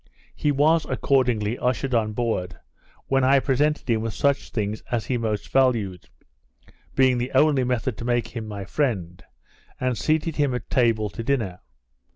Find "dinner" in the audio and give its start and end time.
11.23-11.59